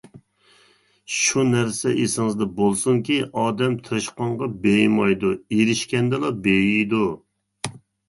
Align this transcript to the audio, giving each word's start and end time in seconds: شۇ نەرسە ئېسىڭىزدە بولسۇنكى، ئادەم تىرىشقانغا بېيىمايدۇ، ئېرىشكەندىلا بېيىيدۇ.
شۇ 1.15 1.43
نەرسە 1.49 1.91
ئېسىڭىزدە 2.05 2.49
بولسۇنكى، 2.57 3.19
ئادەم 3.43 3.77
تىرىشقانغا 3.85 4.51
بېيىمايدۇ، 4.67 5.35
ئېرىشكەندىلا 5.39 6.37
بېيىيدۇ. 6.45 7.09